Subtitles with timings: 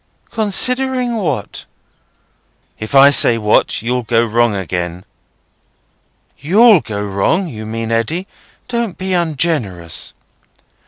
[0.31, 1.65] "Considering what?"
[2.79, 5.05] "If I say what, you'll go wrong again."
[6.39, 8.25] "You'll go wrong, you mean, Eddy.
[8.67, 10.15] Don't be ungenerous."